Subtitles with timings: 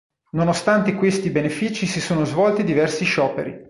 [0.33, 3.59] Nonostante questi benefici si sono svolti diversi scioperi.